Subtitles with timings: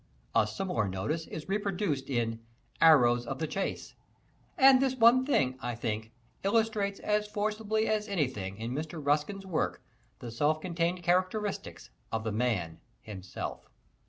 [0.33, 2.39] A similar notice is reproduced in
[2.81, 3.93] "Arrows of the Chace,"
[4.57, 8.99] and this one thing, I think, illustrates as forcibly as anything in Mr.
[8.99, 9.83] Ruskin's work
[10.17, 13.69] the self contained characteristics of the man himself.